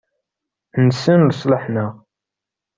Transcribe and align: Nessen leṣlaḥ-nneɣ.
Nessen 0.85 1.21
leṣlaḥ-nneɣ. 1.29 1.93